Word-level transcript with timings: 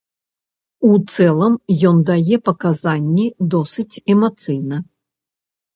У 0.87 0.89
цэлым 1.15 1.53
ён 1.89 2.01
дае 2.09 2.35
паказанні 2.49 3.27
досыць 3.53 4.01
эмацыйна. 4.17 4.77